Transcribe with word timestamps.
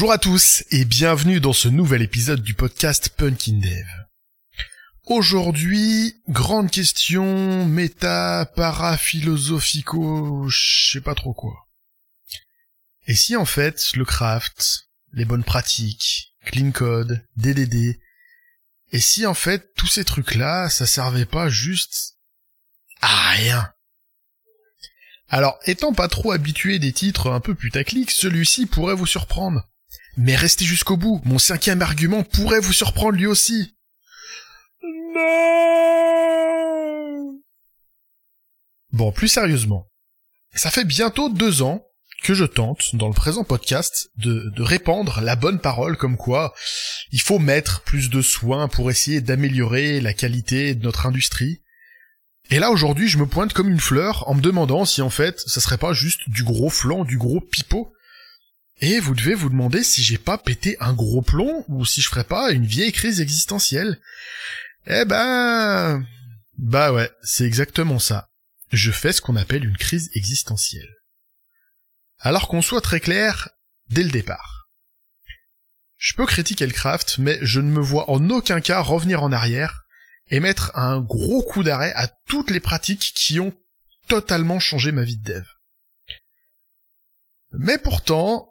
Bonjour 0.00 0.12
à 0.14 0.18
tous 0.18 0.64
et 0.70 0.86
bienvenue 0.86 1.40
dans 1.40 1.52
ce 1.52 1.68
nouvel 1.68 2.00
épisode 2.00 2.40
du 2.40 2.54
podcast 2.54 3.10
Punkin 3.18 3.58
Dev. 3.58 3.84
Aujourd'hui, 5.04 6.14
grande 6.26 6.70
question 6.70 7.66
méta 7.66 8.50
paraphilosophico, 8.56 10.48
je 10.48 10.92
sais 10.92 11.02
pas 11.02 11.14
trop 11.14 11.34
quoi. 11.34 11.68
Et 13.08 13.14
si 13.14 13.36
en 13.36 13.44
fait 13.44 13.92
le 13.94 14.06
craft, 14.06 14.88
les 15.12 15.26
bonnes 15.26 15.44
pratiques, 15.44 16.32
clean 16.46 16.70
code, 16.70 17.22
DDD, 17.36 18.00
et 18.92 19.00
si 19.00 19.26
en 19.26 19.34
fait 19.34 19.74
tous 19.74 19.88
ces 19.88 20.06
trucs-là, 20.06 20.70
ça 20.70 20.86
servait 20.86 21.26
pas 21.26 21.50
juste 21.50 22.16
à 23.02 23.32
rien? 23.32 23.70
Alors, 25.28 25.58
étant 25.66 25.92
pas 25.92 26.08
trop 26.08 26.32
habitué 26.32 26.78
des 26.78 26.94
titres 26.94 27.30
un 27.30 27.40
peu 27.40 27.54
putaclic, 27.54 28.10
celui-ci 28.10 28.64
pourrait 28.64 28.94
vous 28.94 29.04
surprendre. 29.06 29.69
Mais 30.16 30.36
restez 30.36 30.64
jusqu'au 30.64 30.96
bout, 30.96 31.20
mon 31.24 31.38
cinquième 31.38 31.82
argument 31.82 32.22
pourrait 32.22 32.60
vous 32.60 32.72
surprendre 32.72 33.12
lui 33.12 33.26
aussi. 33.26 33.76
Non 34.82 35.20
Bon, 38.92 39.12
plus 39.12 39.28
sérieusement. 39.28 39.88
Ça 40.54 40.70
fait 40.70 40.84
bientôt 40.84 41.28
deux 41.28 41.62
ans 41.62 41.84
que 42.22 42.34
je 42.34 42.44
tente, 42.44 42.96
dans 42.96 43.08
le 43.08 43.14
présent 43.14 43.44
podcast, 43.44 44.10
de, 44.16 44.50
de 44.54 44.62
répandre 44.62 45.20
la 45.22 45.36
bonne 45.36 45.60
parole 45.60 45.96
comme 45.96 46.16
quoi 46.16 46.54
il 47.12 47.20
faut 47.20 47.38
mettre 47.38 47.80
plus 47.82 48.10
de 48.10 48.20
soins 48.20 48.68
pour 48.68 48.90
essayer 48.90 49.20
d'améliorer 49.20 50.00
la 50.00 50.12
qualité 50.12 50.74
de 50.74 50.84
notre 50.84 51.06
industrie, 51.06 51.62
et 52.50 52.58
là 52.58 52.70
aujourd'hui 52.70 53.08
je 53.08 53.18
me 53.18 53.26
pointe 53.26 53.52
comme 53.52 53.68
une 53.68 53.80
fleur 53.80 54.28
en 54.28 54.34
me 54.34 54.40
demandant 54.40 54.84
si 54.84 55.02
en 55.02 55.10
fait 55.10 55.38
ça 55.46 55.60
serait 55.60 55.78
pas 55.78 55.92
juste 55.92 56.28
du 56.28 56.42
gros 56.42 56.68
flanc, 56.68 57.04
du 57.04 57.16
gros 57.16 57.40
pipeau. 57.40 57.92
Et 58.80 58.98
vous 58.98 59.14
devez 59.14 59.34
vous 59.34 59.50
demander 59.50 59.84
si 59.84 60.02
j'ai 60.02 60.18
pas 60.18 60.38
pété 60.38 60.76
un 60.80 60.94
gros 60.94 61.22
plomb 61.22 61.64
ou 61.68 61.84
si 61.84 62.00
je 62.00 62.08
ferais 62.08 62.24
pas 62.24 62.50
une 62.50 62.66
vieille 62.66 62.92
crise 62.92 63.20
existentielle. 63.20 64.00
Eh 64.86 65.04
ben... 65.04 66.06
Bah 66.56 66.92
ouais, 66.92 67.10
c'est 67.22 67.44
exactement 67.44 67.98
ça. 67.98 68.30
Je 68.72 68.90
fais 68.90 69.12
ce 69.12 69.20
qu'on 69.20 69.36
appelle 69.36 69.64
une 69.64 69.76
crise 69.76 70.10
existentielle. 70.14 70.94
Alors 72.18 72.48
qu'on 72.48 72.62
soit 72.62 72.80
très 72.80 73.00
clair 73.00 73.50
dès 73.88 74.02
le 74.02 74.10
départ. 74.10 74.68
Je 75.96 76.14
peux 76.14 76.26
critiquer 76.26 76.66
le 76.66 76.72
craft, 76.72 77.18
mais 77.18 77.38
je 77.42 77.60
ne 77.60 77.70
me 77.70 77.80
vois 77.80 78.10
en 78.10 78.30
aucun 78.30 78.62
cas 78.62 78.80
revenir 78.80 79.22
en 79.22 79.32
arrière 79.32 79.82
et 80.28 80.40
mettre 80.40 80.70
un 80.74 81.00
gros 81.00 81.42
coup 81.42 81.62
d'arrêt 81.62 81.92
à 81.94 82.08
toutes 82.08 82.50
les 82.50 82.60
pratiques 82.60 83.12
qui 83.14 83.40
ont 83.40 83.54
totalement 84.08 84.60
changé 84.60 84.92
ma 84.92 85.02
vie 85.02 85.18
de 85.18 85.34
dev. 85.34 85.44
Mais 87.52 87.78
pourtant, 87.78 88.49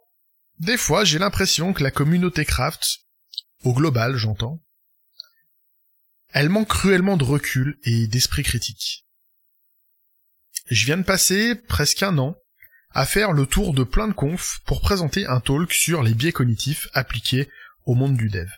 des 0.60 0.78
fois 0.78 1.04
j'ai 1.04 1.20
l'impression 1.20 1.74
que 1.74 1.84
la 1.84 1.92
communauté 1.92 2.46
craft, 2.46 3.00
au 3.64 3.74
global 3.74 4.16
j'entends, 4.16 4.62
elle 6.32 6.50
manque 6.50 6.70
cruellement 6.70 7.18
de 7.18 7.24
recul 7.24 7.80
et 7.84 8.08
d'esprit 8.08 8.44
critique. 8.44 9.06
Je 10.70 10.86
viens 10.86 10.98
de 10.98 11.04
passer 11.04 11.56
presque 11.56 12.04
un 12.04 12.18
an 12.20 12.36
à 12.92 13.06
faire 13.06 13.32
le 13.32 13.46
tour 13.46 13.74
de 13.74 13.84
plein 13.84 14.08
de 14.08 14.14
confs 14.14 14.60
pour 14.66 14.82
présenter 14.82 15.26
un 15.26 15.40
talk 15.40 15.74
sur 15.74 16.04
les 16.04 16.14
biais 16.14 16.32
cognitifs 16.32 16.88
appliqués 16.94 17.50
au 17.86 17.96
monde 17.96 18.18
du 18.18 18.30
dev. 18.30 18.50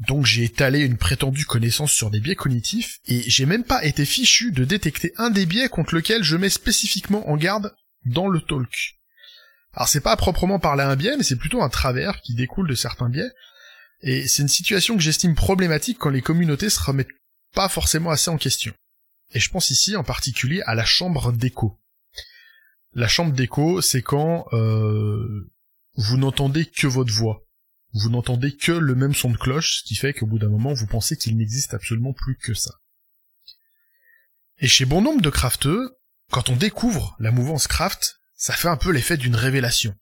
Donc 0.00 0.24
j'ai 0.24 0.44
étalé 0.44 0.80
une 0.80 0.96
prétendue 0.96 1.44
connaissance 1.44 1.92
sur 1.92 2.10
des 2.10 2.20
biais 2.20 2.34
cognitifs, 2.34 3.00
et 3.04 3.28
j'ai 3.28 3.44
même 3.44 3.64
pas 3.64 3.84
été 3.84 4.06
fichu 4.06 4.50
de 4.50 4.64
détecter 4.64 5.12
un 5.18 5.30
des 5.30 5.46
biais 5.46 5.68
contre 5.68 5.94
lequel 5.94 6.22
je 6.22 6.36
mets 6.36 6.48
spécifiquement 6.48 7.28
en 7.28 7.36
garde 7.36 7.74
dans 8.06 8.28
le 8.28 8.40
talk. 8.40 8.99
Alors 9.74 9.88
c'est 9.88 10.00
pas 10.00 10.16
proprement 10.16 10.58
parler 10.58 10.82
un 10.82 10.96
biais, 10.96 11.16
mais 11.16 11.22
c'est 11.22 11.36
plutôt 11.36 11.62
un 11.62 11.68
travers 11.68 12.20
qui 12.22 12.34
découle 12.34 12.68
de 12.68 12.74
certains 12.74 13.08
biais, 13.08 13.30
et 14.02 14.26
c'est 14.26 14.42
une 14.42 14.48
situation 14.48 14.96
que 14.96 15.02
j'estime 15.02 15.34
problématique 15.34 15.98
quand 15.98 16.10
les 16.10 16.22
communautés 16.22 16.70
se 16.70 16.80
remettent 16.80 17.08
pas 17.54 17.68
forcément 17.68 18.10
assez 18.10 18.30
en 18.30 18.38
question. 18.38 18.72
Et 19.32 19.40
je 19.40 19.50
pense 19.50 19.70
ici 19.70 19.96
en 19.96 20.04
particulier 20.04 20.62
à 20.66 20.74
la 20.74 20.84
chambre 20.84 21.32
d'écho. 21.32 21.78
La 22.94 23.06
chambre 23.06 23.32
d'écho, 23.32 23.80
c'est 23.80 24.02
quand 24.02 24.46
euh, 24.52 25.52
vous 25.94 26.16
n'entendez 26.16 26.66
que 26.66 26.88
votre 26.88 27.12
voix 27.12 27.44
vous 27.92 28.10
n'entendez 28.10 28.56
que 28.56 28.72
le 28.72 28.94
même 28.94 29.14
son 29.14 29.30
de 29.30 29.36
cloche, 29.36 29.78
ce 29.78 29.82
qui 29.82 29.96
fait 29.96 30.14
qu'au 30.14 30.26
bout 30.26 30.38
d'un 30.38 30.48
moment, 30.48 30.72
vous 30.72 30.86
pensez 30.86 31.16
qu'il 31.16 31.36
n'existe 31.36 31.74
absolument 31.74 32.12
plus 32.12 32.36
que 32.36 32.54
ça. 32.54 32.74
Et 34.58 34.68
chez 34.68 34.84
bon 34.84 35.02
nombre 35.02 35.22
de 35.22 35.30
crafteux, 35.30 35.96
quand 36.30 36.50
on 36.50 36.56
découvre 36.56 37.16
la 37.18 37.32
mouvance 37.32 37.66
craft, 37.66 38.19
ça 38.40 38.54
fait 38.54 38.68
un 38.68 38.78
peu 38.78 38.90
l'effet 38.90 39.18
d'une 39.18 39.36
révélation. 39.36 39.94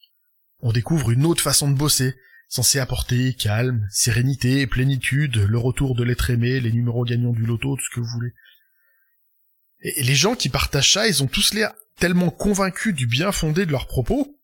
On 0.60 0.70
découvre 0.70 1.10
une 1.10 1.26
autre 1.26 1.42
façon 1.42 1.68
de 1.68 1.76
bosser, 1.76 2.14
censée 2.48 2.78
apporter 2.78 3.34
calme, 3.34 3.84
sérénité, 3.90 4.68
plénitude, 4.68 5.38
le 5.38 5.58
retour 5.58 5.96
de 5.96 6.04
l'être 6.04 6.30
aimé, 6.30 6.60
les 6.60 6.70
numéros 6.70 7.04
gagnants 7.04 7.32
du 7.32 7.44
loto, 7.44 7.74
tout 7.74 7.82
ce 7.82 7.90
que 7.96 7.98
vous 7.98 8.06
voulez. 8.06 8.32
Et 9.80 10.04
les 10.04 10.14
gens 10.14 10.36
qui 10.36 10.50
partagent 10.50 10.92
ça, 10.92 11.08
ils 11.08 11.20
ont 11.24 11.26
tous 11.26 11.52
l'air 11.52 11.74
tellement 11.96 12.30
convaincus 12.30 12.94
du 12.94 13.08
bien 13.08 13.32
fondé 13.32 13.66
de 13.66 13.72
leurs 13.72 13.88
propos, 13.88 14.40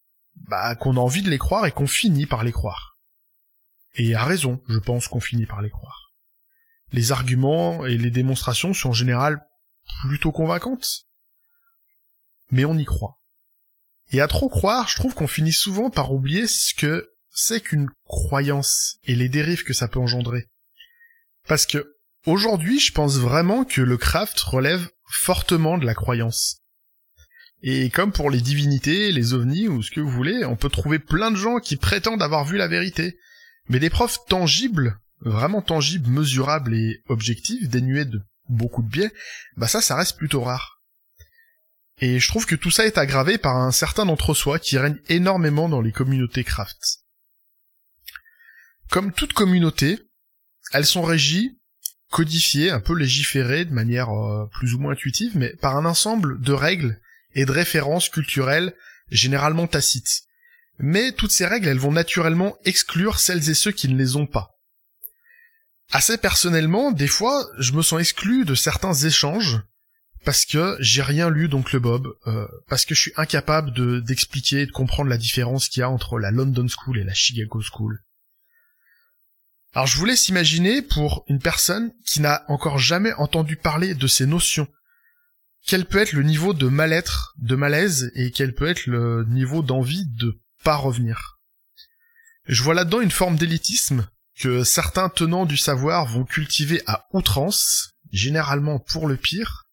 bah 0.49 0.75
qu'on 0.75 0.97
a 0.97 1.01
envie 1.01 1.23
de 1.23 1.31
les 1.31 1.39
croire 1.39 1.65
et 1.65 1.71
qu'on 1.71 1.87
finit 1.87 2.27
par 2.27 2.43
les 2.43 2.53
croire. 2.53 2.99
Et 3.95 4.17
à 4.17 4.25
raison, 4.25 4.61
je 4.69 4.79
pense 4.79 5.07
qu'on 5.07 5.21
finit 5.21 5.47
par 5.47 5.63
les 5.63 5.71
croire. 5.71 6.13
Les 6.91 7.13
arguments 7.13 7.87
et 7.87 7.97
les 7.97 8.11
démonstrations 8.11 8.75
sont 8.75 8.89
en 8.89 8.93
général 8.93 9.47
plutôt 10.03 10.33
convaincantes. 10.33 11.07
Mais 12.51 12.65
on 12.65 12.77
y 12.77 12.85
croit. 12.85 13.21
Et 14.13 14.21
à 14.21 14.29
trop 14.29 14.49
croire, 14.49 14.89
je 14.89 14.97
trouve 14.97 15.15
qu'on 15.15 15.27
finit 15.27 15.53
souvent 15.53 15.91
par 15.91 16.13
oublier 16.13 16.47
ce 16.47 16.75
que 16.75 17.11
c'est 17.31 17.61
qu'une 17.61 17.89
croyance 18.05 18.99
et 19.05 19.15
les 19.15 19.29
dérives 19.29 19.65
que 19.65 19.73
ça 19.73 19.89
peut 19.89 19.99
engendrer. 19.99 20.47
Parce 21.49 21.67
que, 21.67 21.97
aujourd'hui, 22.27 22.79
je 22.79 22.93
pense 22.93 23.19
vraiment 23.19 23.65
que 23.65 23.81
le 23.81 23.97
craft 23.97 24.39
relève 24.41 24.89
fortement 25.11 25.79
de 25.79 25.87
la 25.87 25.95
croyance. 25.95 26.61
Et 27.63 27.91
comme 27.91 28.13
pour 28.13 28.31
les 28.31 28.41
divinités, 28.41 29.11
les 29.11 29.33
ovnis 29.33 29.69
ou 29.69 29.83
ce 29.83 29.91
que 29.91 30.01
vous 30.01 30.11
voulez, 30.11 30.45
on 30.45 30.57
peut 30.57 30.69
trouver 30.69 30.99
plein 30.99 31.31
de 31.31 31.37
gens 31.37 31.59
qui 31.59 31.77
prétendent 31.77 32.23
avoir 32.23 32.45
vu 32.45 32.57
la 32.57 32.69
vérité, 32.69 33.19
mais 33.69 33.79
des 33.79 33.91
preuves 33.91 34.19
tangibles, 34.29 34.99
vraiment 35.21 35.63
tangibles, 35.63 36.11
mesurables 36.11 36.75
et 36.75 37.03
objectives, 37.09 37.69
dénuées 37.69 38.05
de 38.05 38.21
beaucoup 38.49 38.83
de 38.83 38.89
biais, 38.89 39.13
bah 39.57 39.67
ça, 39.67 39.81
ça 39.81 39.97
reste 39.97 40.19
plutôt 40.19 40.43
rare. 40.43 40.74
Et 41.99 42.19
je 42.19 42.29
trouve 42.29 42.47
que 42.47 42.57
tout 42.57 42.71
ça 42.71 42.87
est 42.87 42.99
aggravé 42.99 43.39
par 43.39 43.57
un 43.57 43.71
certain 43.71 44.09
entre-soi 44.09 44.59
qui 44.59 44.79
règne 44.79 44.99
énormément 45.09 45.69
dans 45.69 45.81
les 45.81 45.93
communautés 45.93 46.45
craft. 46.45 47.01
Comme 48.91 49.13
toute 49.13 49.33
communauté, 49.33 49.99
elles 50.73 50.87
sont 50.87 51.03
régies, 51.03 51.59
codifiées, 52.11 52.71
un 52.71 52.81
peu 52.81 52.95
légiférées 52.95 53.65
de 53.65 53.73
manière 53.73 54.11
euh, 54.11 54.47
plus 54.53 54.75
ou 54.75 54.79
moins 54.79 54.93
intuitive, 54.93 55.37
mais 55.37 55.55
par 55.57 55.77
un 55.77 55.85
ensemble 55.85 56.41
de 56.41 56.53
règles 56.53 57.01
et 57.35 57.45
de 57.45 57.53
références 57.53 58.09
culturelles 58.09 58.75
généralement 59.11 59.67
tacites, 59.67 60.23
mais 60.79 61.13
toutes 61.13 61.33
ces 61.33 61.47
règles, 61.47 61.69
elles 61.69 61.79
vont 61.79 61.93
naturellement 61.93 62.57
exclure 62.65 63.19
celles 63.19 63.49
et 63.49 63.55
ceux 63.55 63.73
qui 63.73 63.89
ne 63.89 63.97
les 63.97 64.17
ont 64.17 64.27
pas. 64.27 64.51
Assez 65.93 66.19
personnellement, 66.19 66.91
des 66.91 67.07
fois, 67.07 67.47
je 67.59 67.73
me 67.73 67.83
sens 67.83 68.01
exclu 68.01 68.45
de 68.45 68.55
certains 68.55 68.95
échanges 68.95 69.61
parce 70.25 70.47
que 70.47 70.77
j'ai 70.81 71.03
rien 71.03 71.31
lu 71.31 71.49
le 71.49 71.79
Bob, 71.79 72.15
euh, 72.27 72.47
parce 72.69 72.85
que 72.85 72.95
je 72.95 73.01
suis 73.01 73.13
incapable 73.17 73.73
de 73.73 74.01
d'expliquer 74.01 74.63
et 74.63 74.67
de 74.67 74.73
comprendre 74.73 75.11
la 75.11 75.19
différence 75.19 75.69
qu'il 75.69 75.81
y 75.81 75.85
a 75.85 75.91
entre 75.91 76.19
la 76.19 76.31
London 76.31 76.67
School 76.69 76.99
et 76.99 77.05
la 77.05 77.15
Chicago 77.15 77.61
School. 77.61 78.03
Alors 79.75 79.87
je 79.87 79.99
vous 79.99 80.05
laisse 80.05 80.29
imaginer 80.29 80.83
pour 80.83 81.25
une 81.29 81.41
personne 81.41 81.93
qui 82.07 82.21
n'a 82.21 82.45
encore 82.49 82.79
jamais 82.79 83.13
entendu 83.15 83.57
parler 83.57 83.95
de 83.95 84.07
ces 84.07 84.27
notions, 84.27 84.69
quel 85.67 85.87
peut 85.87 85.99
être 85.99 86.13
le 86.13 86.23
niveau 86.23 86.53
de 86.53 86.69
mal-être, 86.69 87.35
de 87.39 87.57
malaise, 87.57 88.13
et 88.15 88.31
quel 88.31 88.55
peut 88.55 88.69
être 88.69 88.87
le 88.87 89.25
niveau 89.25 89.63
d'envie 89.63 90.07
de 90.07 90.39
pas 90.63 90.77
revenir? 90.77 91.39
Je 92.47 92.63
vois 92.63 92.75
là-dedans 92.75 93.01
une 93.01 93.11
forme 93.11 93.37
d'élitisme 93.37 94.07
que 94.39 94.63
certains 94.63 95.09
tenants 95.09 95.47
du 95.47 95.57
savoir 95.57 96.07
vont 96.07 96.25
cultiver 96.25 96.83
à 96.87 97.07
outrance, 97.13 97.95
généralement 98.13 98.79
pour 98.79 99.09
le 99.09 99.17
pire, 99.17 99.64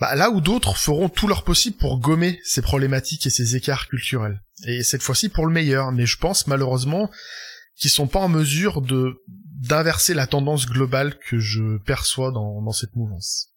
bah, 0.00 0.14
là 0.14 0.30
où 0.30 0.40
d'autres 0.40 0.76
feront 0.76 1.08
tout 1.08 1.28
leur 1.28 1.44
possible 1.44 1.76
pour 1.76 2.00
gommer 2.00 2.40
ces 2.44 2.62
problématiques 2.62 3.26
et 3.26 3.30
ces 3.30 3.56
écarts 3.56 3.88
culturels. 3.88 4.42
Et 4.66 4.82
cette 4.82 5.02
fois-ci 5.02 5.28
pour 5.28 5.46
le 5.46 5.52
meilleur, 5.52 5.92
mais 5.92 6.06
je 6.06 6.18
pense 6.18 6.46
malheureusement 6.46 7.10
qu'ils 7.76 7.90
sont 7.90 8.08
pas 8.08 8.20
en 8.20 8.28
mesure 8.28 8.80
de 8.80 9.14
d'inverser 9.28 10.12
la 10.12 10.26
tendance 10.26 10.66
globale 10.66 11.18
que 11.18 11.38
je 11.38 11.78
perçois 11.78 12.32
dans, 12.32 12.60
dans 12.60 12.72
cette 12.72 12.96
mouvance. 12.96 13.48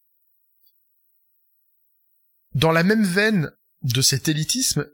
Dans 2.53 2.71
la 2.71 2.83
même 2.83 3.03
veine 3.03 3.51
de 3.81 4.01
cet 4.01 4.29
élitisme, 4.29 4.87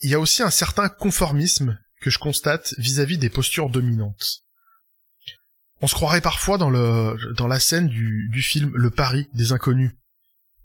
il 0.00 0.10
y 0.10 0.14
a 0.14 0.20
aussi 0.20 0.42
un 0.42 0.50
certain 0.50 0.90
conformisme 0.90 1.78
que 2.02 2.10
je 2.10 2.18
constate 2.18 2.74
vis-à-vis 2.76 3.16
des 3.16 3.30
postures 3.30 3.70
dominantes. 3.70 4.42
On 5.80 5.86
se 5.86 5.94
croirait 5.94 6.20
parfois 6.20 6.58
dans 6.58 6.70
le 6.70 7.16
dans 7.34 7.46
la 7.46 7.60
scène 7.60 7.88
du, 7.88 8.28
du 8.30 8.42
film 8.42 8.72
Le 8.74 8.90
Paris 8.90 9.28
des 9.32 9.52
inconnus. 9.52 9.92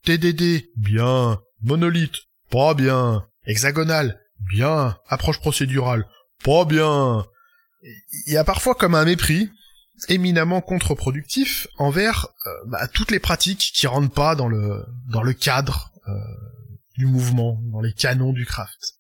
TDD, 0.04 0.70
bien. 0.78 1.40
Monolithe, 1.62 2.18
pas 2.50 2.74
bien. 2.74 3.26
Hexagonal, 3.46 4.22
Bien. 4.50 4.98
Approche 5.08 5.40
procédurale. 5.40 6.06
Pas 6.44 6.66
bien. 6.66 7.26
Il 8.28 8.34
y 8.34 8.38
a 8.38 8.44
parfois 8.44 8.76
comme 8.76 8.96
un 8.96 9.06
mépris 9.06 9.50
éminemment 10.10 10.62
contre-productif 10.62 11.68
envers 11.78 12.28
euh, 12.48 12.50
bah, 12.68 12.88
toutes 12.88 13.12
les 13.12 13.20
pratiques 13.20 13.72
qui 13.74 13.86
rentrent 13.86 14.14
pas 14.14 14.36
dans 14.36 14.48
le 14.48 14.84
dans 15.10 15.22
le 15.22 15.34
cadre 15.34 15.92
euh, 16.08 16.14
du 16.98 17.06
mouvement, 17.06 17.62
dans 17.72 17.82
les 17.82 17.94
canons 17.94 18.34
du 18.34 18.46
craft. 18.46 18.96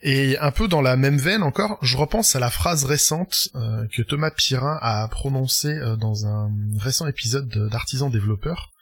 Et 0.00 0.36
un 0.38 0.50
peu 0.50 0.68
dans 0.68 0.82
la 0.82 0.96
même 0.96 1.16
veine 1.16 1.42
encore, 1.42 1.78
je 1.80 1.96
repense 1.96 2.36
à 2.36 2.40
la 2.40 2.50
phrase 2.50 2.84
récente 2.84 3.48
euh, 3.54 3.86
que 3.94 4.02
Thomas 4.02 4.32
Pirin 4.32 4.78
a 4.82 5.08
prononcée 5.08 5.78
dans 5.98 6.26
un 6.26 6.50
récent 6.78 7.06
épisode 7.06 7.48
d'Artisan 7.70 8.10
Développeur, 8.10 8.72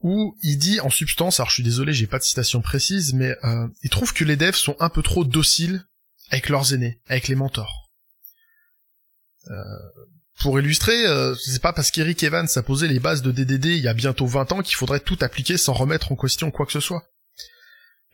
où 0.00 0.36
il 0.42 0.58
dit 0.58 0.80
en 0.80 0.90
substance, 0.90 1.40
alors 1.40 1.50
je 1.50 1.54
suis 1.54 1.62
désolé, 1.62 1.92
j'ai 1.92 2.06
pas 2.06 2.18
de 2.18 2.24
citation 2.24 2.60
précise, 2.60 3.14
mais 3.14 3.34
il 3.82 3.90
trouve 3.90 4.12
que 4.12 4.24
les 4.24 4.36
devs 4.36 4.54
sont 4.54 4.76
un 4.80 4.88
peu 4.88 5.02
trop 5.02 5.24
dociles 5.24 5.84
avec 6.30 6.48
leurs 6.48 6.72
aînés, 6.72 7.00
avec 7.08 7.28
les 7.28 7.34
mentors. 7.34 7.88
Euh, 9.50 9.54
pour 10.40 10.60
illustrer, 10.60 11.06
euh, 11.06 11.34
c'est 11.34 11.60
pas 11.60 11.72
parce 11.72 11.90
qu'Eric 11.90 12.22
Evans 12.22 12.46
a 12.54 12.62
posé 12.62 12.86
les 12.86 13.00
bases 13.00 13.22
de 13.22 13.32
DDD 13.32 13.66
il 13.66 13.82
y 13.82 13.88
a 13.88 13.94
bientôt 13.94 14.26
20 14.26 14.52
ans 14.52 14.62
qu'il 14.62 14.76
faudrait 14.76 15.00
tout 15.00 15.18
appliquer 15.20 15.56
sans 15.56 15.72
remettre 15.72 16.12
en 16.12 16.16
question 16.16 16.50
quoi 16.50 16.64
que 16.64 16.72
ce 16.72 16.80
soit. 16.80 17.04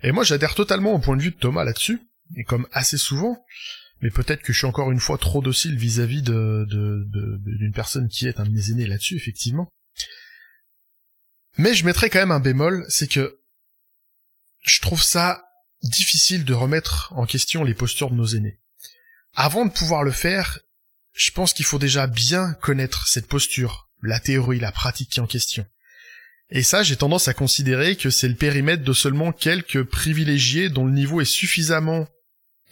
Et 0.03 0.13
moi 0.13 0.25
j'adhère 0.25 0.55
totalement 0.55 0.95
au 0.95 0.99
point 0.99 1.17
de 1.17 1.23
vue 1.23 1.33
de 1.33 1.37
Thomas 1.37 1.65
là-dessus, 1.65 2.01
et 2.37 2.45
comme 2.45 2.67
assez 2.73 2.97
souvent, 2.97 3.45
mais 4.01 4.11
peut-être 4.11 4.43
que 4.43 4.53
je 4.53 4.59
suis 4.59 4.67
encore 4.67 4.91
une 4.91 5.01
fois 5.01 5.19
trop 5.19 5.43
docile 5.43 5.77
vis-à-vis 5.77 6.23
de, 6.23 6.67
d'une 6.69 7.73
personne 7.73 8.09
qui 8.09 8.27
est 8.27 8.41
un 8.41 8.45
de 8.45 8.51
mes 8.51 8.71
aînés 8.71 8.87
là-dessus, 8.87 9.17
effectivement. 9.17 9.69
Mais 11.57 11.75
je 11.75 11.85
mettrai 11.85 12.11
quand 12.11 12.19
même 12.19 12.31
un 12.31 12.41
bémol, 12.41 12.85
c'est 12.89 13.11
que 13.11 13.39
je 14.65 14.81
trouve 14.81 15.03
ça 15.03 15.45
difficile 15.83 16.45
de 16.45 16.55
remettre 16.55 17.13
en 17.15 17.27
question 17.27 17.65
les 17.65 17.75
postures 17.75 18.11
de 18.11 18.17
nos 18.17 18.27
aînés. 18.27 18.61
Avant 19.35 19.67
de 19.67 19.73
pouvoir 19.73 20.03
le 20.03 20.11
faire, 20.11 20.61
je 21.13 21.31
pense 21.31 21.53
qu'il 21.53 21.65
faut 21.65 21.79
déjà 21.79 22.07
bien 22.07 22.55
connaître 22.55 23.07
cette 23.07 23.29
posture, 23.29 23.89
la 24.03 24.21
théorie, 24.21 24.59
la 24.59 24.73
pratique 24.73 25.11
qui 25.11 25.21
est 25.21 25.23
en 25.23 25.27
question. 25.27 25.67
Et 26.51 26.63
ça, 26.63 26.83
j'ai 26.83 26.97
tendance 26.97 27.29
à 27.29 27.35
considérer 27.35 27.97
que 27.97 28.11
c'est 28.11 28.29
le 28.29 28.35
périmètre 28.35 28.85
de 28.85 28.93
seulement 28.93 29.33
quelques 29.33 29.83
privilégiés 29.83 30.69
dont 30.69 30.87
le 30.87 30.93
niveau 30.93 31.21
est 31.21 31.25
suffisamment 31.25 32.07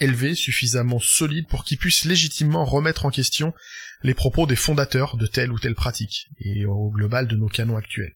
élevé, 0.00 0.34
suffisamment 0.34 0.99
solide 1.00 1.46
pour 1.49 1.64
qu'ils 1.64 1.79
puissent 1.79 2.05
légitimement 2.05 2.64
remettre 2.64 3.06
en 3.06 3.11
question 3.11 3.55
les 4.02 4.14
propos 4.14 4.46
des 4.46 4.56
fondateurs 4.56 5.17
de 5.17 5.26
telle 5.26 5.52
ou 5.52 5.58
telle 5.58 5.75
pratique, 5.75 6.29
et 6.38 6.67
au 6.67 6.90
global 6.90 7.29
de 7.29 7.37
nos 7.37 7.49
canons 7.49 7.76
actuels. 7.76 8.14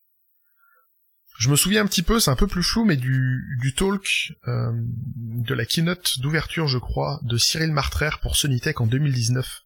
Je 1.38 1.50
me 1.50 1.56
souviens 1.56 1.82
un 1.82 1.86
petit 1.86 2.02
peu, 2.02 2.18
c'est 2.18 2.30
un 2.30 2.36
peu 2.36 2.46
plus 2.46 2.62
flou, 2.62 2.84
mais 2.84 2.96
du, 2.96 3.58
du 3.60 3.74
talk 3.74 4.32
euh, 4.48 4.72
de 4.74 5.54
la 5.54 5.66
keynote 5.66 6.18
d'ouverture, 6.20 6.66
je 6.66 6.78
crois, 6.78 7.20
de 7.22 7.36
Cyril 7.36 7.72
Martrer 7.72 8.10
pour 8.22 8.36
Sonitech 8.36 8.80
en 8.80 8.86
2019, 8.86 9.62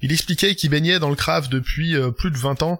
il 0.00 0.12
expliquait 0.12 0.54
qu'il 0.54 0.70
baignait 0.70 0.98
dans 0.98 1.08
le 1.08 1.16
craft 1.16 1.50
depuis 1.50 1.96
euh, 1.96 2.10
plus 2.10 2.30
de 2.30 2.36
20 2.36 2.62
ans, 2.62 2.78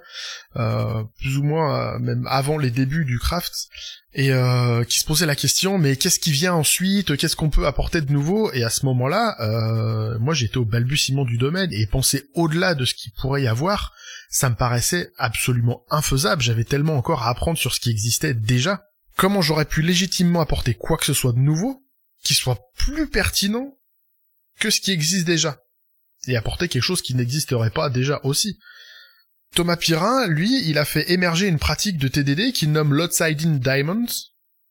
euh, 0.57 1.05
plus 1.19 1.39
ou 1.39 1.43
moins 1.43 1.95
euh, 1.95 1.99
même 1.99 2.27
avant 2.29 2.59
les 2.59 2.71
débuts 2.71 3.05
du 3.05 3.19
craft, 3.19 3.53
et 4.17 4.31
qui 4.89 5.01
se 5.01 5.05
posait 5.05 5.27
la 5.27 5.35
question 5.35 5.77
mais 5.77 5.97
qu'est-ce 5.97 6.21
qui 6.21 6.31
vient 6.31 6.55
ensuite, 6.55 7.17
qu'est-ce 7.17 7.35
qu'on 7.35 7.51
peut 7.51 7.67
apporter 7.67 8.01
de 8.01 8.13
nouveau? 8.13 8.53
Et 8.53 8.63
à 8.63 8.71
ce 8.71 8.87
moment-là, 8.87 9.35
moi 10.21 10.35
j'étais 10.35 10.59
au 10.59 10.65
balbutiement 10.65 11.25
du 11.25 11.37
domaine 11.37 11.73
et 11.73 11.85
penser 11.89 12.23
au-delà 12.35 12.77
de 12.77 12.85
ce 12.85 12.95
qu'il 12.95 13.11
pourrait 13.21 13.43
y 13.43 13.49
avoir, 13.49 13.93
ça 14.31 14.51
me 14.51 14.55
paraissait 14.55 15.11
absolument 15.19 15.85
infaisable. 15.91 16.43
J'avais 16.43 16.63
tellement 16.63 16.97
encore 16.97 17.25
à 17.25 17.31
apprendre 17.31 17.59
sur 17.59 17.75
ce 17.75 17.81
qui 17.81 17.91
existait 17.91 18.35
déjà. 18.35 18.85
Comment 19.17 19.43
j'aurais 19.43 19.65
pu 19.65 19.83
légitimement 19.83 20.41
apporter 20.41 20.75
quoi 20.75 20.97
que 20.97 21.05
ce 21.07 21.13
soit 21.13 21.33
de 21.33 21.39
nouveau 21.39 21.85
qui 22.23 22.35
soit 22.35 22.61
plus 22.77 23.09
pertinent 23.09 23.77
que 24.61 24.71
ce 24.71 24.81
qui 24.81 24.93
existe 24.93 25.27
déjà? 25.27 25.59
Et 26.29 26.37
apporter 26.37 26.69
quelque 26.69 26.83
chose 26.83 27.03
qui 27.03 27.15
n'existerait 27.15 27.71
pas 27.71 27.91
déjà 27.91 28.21
aussi. 28.25 28.59
Thomas 29.55 29.77
Pirin, 29.77 30.27
lui, 30.27 30.69
il 30.69 30.79
a 30.79 30.85
fait 30.85 31.11
émerger 31.13 31.47
une 31.47 31.59
pratique 31.59 31.99
de 31.99 32.09
TDD 32.09 32.53
qu'il 32.53 32.73
nomme 32.73 32.93
l'Outside-in 32.93 33.57
Diamonds. 33.57 34.13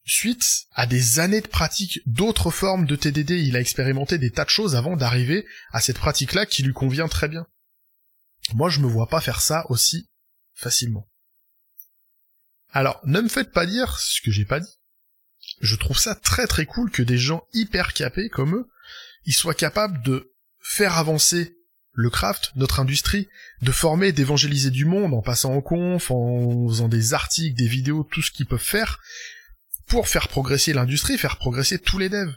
Suite 0.05 0.65
à 0.73 0.85
des 0.85 1.19
années 1.19 1.39
de 1.39 1.47
pratique 1.47 2.01
d'autres 2.05 2.51
formes 2.51 2.85
de 2.85 2.97
TDD, 2.97 3.31
il 3.31 3.55
a 3.55 3.61
expérimenté 3.61 4.17
des 4.17 4.31
tas 4.31 4.43
de 4.43 4.49
choses 4.49 4.75
avant 4.75 4.97
d'arriver 4.97 5.45
à 5.71 5.79
cette 5.79 5.97
pratique-là 5.97 6.45
qui 6.45 6.63
lui 6.63 6.73
convient 6.73 7.07
très 7.07 7.29
bien. 7.29 7.47
Moi, 8.53 8.69
je 8.69 8.81
me 8.81 8.87
vois 8.87 9.07
pas 9.07 9.21
faire 9.21 9.39
ça 9.39 9.65
aussi 9.69 10.09
facilement. 10.53 11.09
Alors, 12.71 12.99
ne 13.05 13.21
me 13.21 13.29
faites 13.29 13.53
pas 13.53 13.65
dire 13.65 13.97
ce 13.99 14.19
que 14.21 14.31
j'ai 14.31 14.45
pas 14.45 14.59
dit. 14.59 14.79
Je 15.61 15.75
trouve 15.75 15.97
ça 15.97 16.15
très 16.15 16.47
très 16.47 16.65
cool 16.65 16.91
que 16.91 17.03
des 17.03 17.17
gens 17.17 17.47
hyper 17.53 17.93
capés 17.93 18.27
comme 18.27 18.55
eux, 18.55 18.69
ils 19.25 19.33
soient 19.33 19.53
capables 19.53 20.01
de 20.03 20.32
faire 20.63 20.97
avancer 20.97 21.55
le 21.91 22.09
craft, 22.09 22.51
notre 22.55 22.79
industrie, 22.79 23.29
de 23.61 23.71
former, 23.71 24.11
d'évangéliser 24.11 24.71
du 24.71 24.85
monde 24.85 25.13
en 25.13 25.21
passant 25.21 25.53
en 25.53 25.61
conf, 25.61 26.09
en 26.09 26.67
faisant 26.67 26.87
des 26.87 27.13
articles, 27.13 27.55
des 27.55 27.67
vidéos, 27.67 28.03
tout 28.03 28.23
ce 28.23 28.31
qu'ils 28.31 28.47
peuvent 28.47 28.59
faire, 28.59 28.99
pour 29.85 30.07
faire 30.07 30.27
progresser 30.27 30.73
l'industrie, 30.73 31.19
faire 31.19 31.37
progresser 31.37 31.77
tous 31.77 31.99
les 31.99 32.09
devs. 32.09 32.33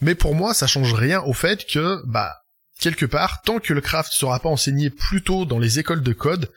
Mais 0.00 0.16
pour 0.16 0.34
moi, 0.34 0.52
ça 0.52 0.66
change 0.66 0.92
rien 0.94 1.20
au 1.22 1.32
fait 1.32 1.64
que, 1.66 2.02
bah, 2.06 2.42
quelque 2.80 3.06
part, 3.06 3.42
tant 3.42 3.60
que 3.60 3.72
le 3.72 3.80
craft 3.80 4.12
sera 4.12 4.40
pas 4.40 4.48
enseigné 4.48 4.90
plus 4.90 5.22
tôt 5.22 5.44
dans 5.44 5.60
les 5.60 5.78
écoles 5.78 6.02
de 6.02 6.12
code, 6.12 6.52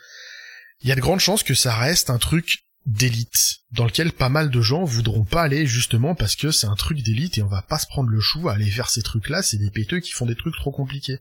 il 0.81 0.89
y 0.89 0.91
a 0.91 0.95
de 0.95 1.01
grandes 1.01 1.19
chances 1.19 1.43
que 1.43 1.53
ça 1.53 1.75
reste 1.75 2.09
un 2.09 2.17
truc 2.17 2.65
d'élite, 2.85 3.59
dans 3.71 3.85
lequel 3.85 4.11
pas 4.11 4.29
mal 4.29 4.49
de 4.49 4.61
gens 4.61 4.83
voudront 4.83 5.23
pas 5.23 5.43
aller 5.43 5.67
justement 5.67 6.15
parce 6.15 6.35
que 6.35 6.51
c'est 6.51 6.67
un 6.67 6.75
truc 6.75 7.01
d'élite 7.01 7.37
et 7.37 7.43
on 7.43 7.47
va 7.47 7.61
pas 7.61 7.79
se 7.79 7.87
prendre 7.87 8.09
le 8.09 8.19
chou 8.19 8.49
à 8.49 8.53
aller 8.53 8.69
vers 8.69 8.89
ces 8.89 9.01
trucs-là, 9.01 9.43
c'est 9.43 9.57
des 9.57 9.69
péteux 9.69 9.99
qui 9.99 10.11
font 10.11 10.25
des 10.25 10.35
trucs 10.35 10.55
trop 10.55 10.71
compliqués. 10.71 11.19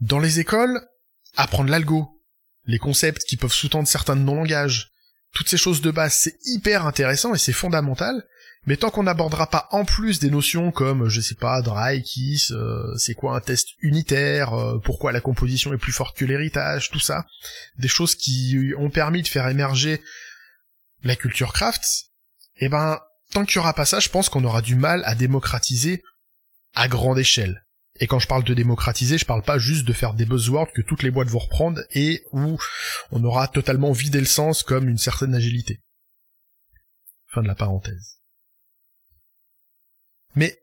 Dans 0.00 0.18
les 0.18 0.40
écoles, 0.40 0.80
apprendre 1.36 1.70
l'algo, 1.70 2.20
les 2.66 2.78
concepts 2.78 3.24
qui 3.24 3.36
peuvent 3.36 3.52
sous-tendre 3.52 3.88
certains 3.88 4.16
de 4.16 4.22
nos 4.22 4.34
langages, 4.34 4.92
toutes 5.32 5.48
ces 5.48 5.56
choses 5.56 5.80
de 5.80 5.90
base, 5.90 6.14
c'est 6.14 6.36
hyper 6.44 6.86
intéressant 6.86 7.34
et 7.34 7.38
c'est 7.38 7.52
fondamental, 7.52 8.24
mais 8.66 8.76
tant 8.76 8.90
qu'on 8.90 9.02
n'abordera 9.02 9.48
pas 9.48 9.68
en 9.72 9.84
plus 9.84 10.18
des 10.18 10.30
notions 10.30 10.70
comme, 10.70 11.08
je 11.08 11.20
sais 11.20 11.34
pas, 11.34 11.60
dry, 11.60 12.02
kiss, 12.02 12.50
euh, 12.52 12.94
c'est 12.96 13.14
quoi 13.14 13.36
un 13.36 13.40
test 13.40 13.68
unitaire, 13.80 14.54
euh, 14.54 14.78
pourquoi 14.78 15.12
la 15.12 15.20
composition 15.20 15.72
est 15.72 15.78
plus 15.78 15.92
forte 15.92 16.16
que 16.16 16.24
l'héritage, 16.24 16.90
tout 16.90 17.00
ça, 17.00 17.26
des 17.78 17.88
choses 17.88 18.14
qui 18.14 18.72
ont 18.78 18.90
permis 18.90 19.22
de 19.22 19.28
faire 19.28 19.48
émerger 19.48 20.02
la 21.02 21.16
culture 21.16 21.52
craft, 21.52 21.84
eh 22.56 22.68
ben, 22.68 23.00
tant 23.32 23.44
qu'il 23.44 23.56
y 23.56 23.58
aura 23.58 23.74
pas 23.74 23.84
ça, 23.84 24.00
je 24.00 24.08
pense 24.08 24.28
qu'on 24.28 24.44
aura 24.44 24.62
du 24.62 24.76
mal 24.76 25.02
à 25.04 25.14
démocratiser 25.14 26.02
à 26.74 26.88
grande 26.88 27.18
échelle. 27.18 27.64
Et 28.00 28.06
quand 28.06 28.18
je 28.18 28.26
parle 28.26 28.44
de 28.44 28.54
démocratiser, 28.54 29.18
je 29.18 29.24
parle 29.24 29.42
pas 29.42 29.58
juste 29.58 29.84
de 29.84 29.92
faire 29.92 30.14
des 30.14 30.24
buzzwords 30.24 30.72
que 30.72 30.82
toutes 30.82 31.02
les 31.02 31.10
boîtes 31.10 31.28
vont 31.28 31.38
reprendre 31.38 31.80
et 31.92 32.24
où 32.32 32.58
on 33.12 33.22
aura 33.22 33.46
totalement 33.46 33.92
vidé 33.92 34.18
le 34.18 34.26
sens 34.26 34.62
comme 34.64 34.88
une 34.88 34.98
certaine 34.98 35.34
agilité. 35.34 35.80
Fin 37.28 37.42
de 37.42 37.46
la 37.46 37.54
parenthèse. 37.54 38.23
Mais 40.34 40.62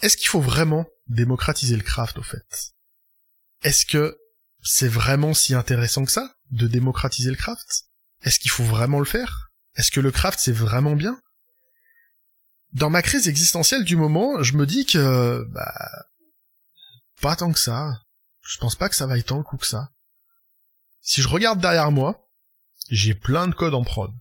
est-ce 0.00 0.16
qu'il 0.16 0.28
faut 0.28 0.40
vraiment 0.40 0.86
démocratiser 1.08 1.76
le 1.76 1.82
craft 1.82 2.18
au 2.18 2.22
fait? 2.22 2.74
Est-ce 3.62 3.86
que 3.86 4.18
c'est 4.62 4.88
vraiment 4.88 5.34
si 5.34 5.54
intéressant 5.54 6.04
que 6.04 6.12
ça 6.12 6.36
de 6.50 6.66
démocratiser 6.66 7.30
le 7.30 7.36
craft? 7.36 7.84
Est-ce 8.22 8.38
qu'il 8.38 8.50
faut 8.50 8.64
vraiment 8.64 8.98
le 8.98 9.04
faire? 9.04 9.50
Est-ce 9.76 9.90
que 9.90 10.00
le 10.00 10.10
craft 10.10 10.38
c'est 10.38 10.52
vraiment 10.52 10.96
bien? 10.96 11.20
Dans 12.72 12.90
ma 12.90 13.02
crise 13.02 13.28
existentielle 13.28 13.84
du 13.84 13.96
moment, 13.96 14.42
je 14.42 14.54
me 14.56 14.66
dis 14.66 14.84
que 14.84 15.44
bah 15.50 16.06
pas 17.20 17.36
tant 17.36 17.52
que 17.52 17.58
ça. 17.58 18.02
Je 18.42 18.58
pense 18.58 18.76
pas 18.76 18.88
que 18.88 18.96
ça 18.96 19.06
va 19.06 19.18
être 19.18 19.26
tant 19.26 19.38
le 19.38 19.44
coup 19.44 19.56
que 19.56 19.66
ça. 19.66 19.90
Si 21.00 21.22
je 21.22 21.28
regarde 21.28 21.60
derrière 21.60 21.90
moi, 21.90 22.28
j'ai 22.90 23.14
plein 23.14 23.48
de 23.48 23.54
codes 23.54 23.74
en 23.74 23.84
prod. 23.84 24.12